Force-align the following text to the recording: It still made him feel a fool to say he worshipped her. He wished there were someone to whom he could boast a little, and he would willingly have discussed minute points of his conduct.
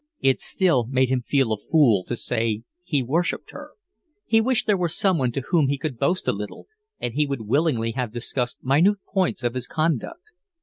It 0.19 0.41
still 0.41 0.87
made 0.87 1.09
him 1.09 1.21
feel 1.21 1.53
a 1.53 1.59
fool 1.59 2.03
to 2.05 2.15
say 2.17 2.63
he 2.83 3.03
worshipped 3.03 3.51
her. 3.51 3.73
He 4.25 4.41
wished 4.41 4.65
there 4.65 4.75
were 4.75 4.89
someone 4.89 5.31
to 5.33 5.41
whom 5.49 5.67
he 5.67 5.77
could 5.77 5.99
boast 5.99 6.27
a 6.27 6.31
little, 6.31 6.65
and 6.99 7.13
he 7.13 7.27
would 7.27 7.41
willingly 7.41 7.91
have 7.91 8.11
discussed 8.11 8.63
minute 8.63 8.97
points 9.13 9.43
of 9.43 9.53
his 9.53 9.67
conduct. 9.67 10.31